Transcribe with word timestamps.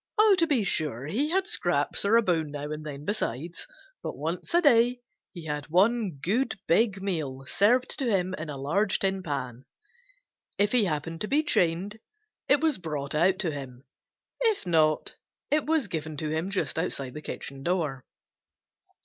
To 0.37 0.47
be 0.47 0.63
sure, 0.63 1.05
he 1.05 1.29
had 1.29 1.45
scraps 1.45 2.03
or 2.05 2.17
a 2.17 2.23
bone 2.23 2.49
now 2.49 2.71
and 2.71 2.83
then 2.83 3.05
besides, 3.05 3.67
but 4.01 4.17
once 4.17 4.51
a 4.55 4.59
day 4.59 5.01
he 5.31 5.45
had 5.45 5.67
one 5.67 6.15
good 6.19 6.59
big 6.67 7.03
meal 7.03 7.45
served 7.45 7.99
to 7.99 8.09
him 8.09 8.33
in 8.33 8.49
a 8.49 8.57
large 8.57 8.97
tin 8.97 9.21
pan. 9.21 9.63
If 10.57 10.71
he 10.71 10.85
happened 10.85 11.21
to 11.21 11.27
be 11.27 11.43
chained, 11.43 11.99
it 12.49 12.61
was 12.61 12.79
brought 12.79 13.13
out 13.13 13.37
to 13.41 13.51
him. 13.51 13.83
If 14.39 14.65
not, 14.65 15.17
it 15.51 15.67
was 15.67 15.87
given 15.87 16.17
to 16.17 16.31
him 16.31 16.49
just 16.49 16.79
outside 16.79 17.13
the 17.13 17.21
kitchen 17.21 17.61
door. 17.61 18.03